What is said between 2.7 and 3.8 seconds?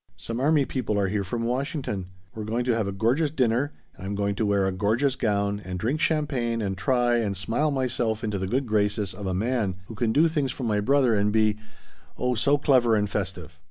have a gorgeous dinner,